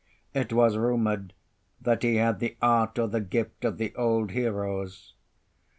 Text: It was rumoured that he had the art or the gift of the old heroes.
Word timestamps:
It 0.33 0.51
was 0.51 0.77
rumoured 0.77 1.31
that 1.79 2.01
he 2.01 2.15
had 2.15 2.39
the 2.39 2.57
art 2.59 2.97
or 2.97 3.07
the 3.07 3.21
gift 3.21 3.63
of 3.63 3.77
the 3.77 3.93
old 3.93 4.31
heroes. 4.31 5.13